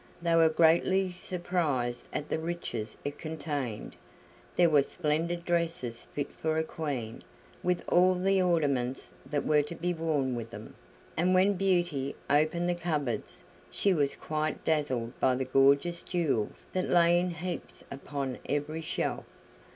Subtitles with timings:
[0.19, 3.95] They were greatly surprised at the riches it contained.
[4.55, 7.23] There were splendid dresses fit for a queen,
[7.61, 10.73] with all the ornaments that were to be worn with them;
[11.15, 16.89] and when Beauty opened the cupboards she was quite dazzled by the gorgeous jewels that
[16.89, 19.25] lay in heaps upon every shelf.